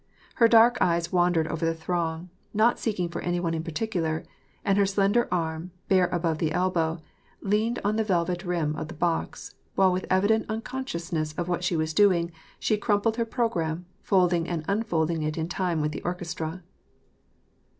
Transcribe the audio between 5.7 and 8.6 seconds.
bare above the elbow, leaned on the velvet